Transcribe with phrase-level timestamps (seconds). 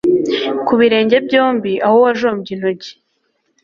[0.65, 2.91] ku birenge byombi aho wajombye intoki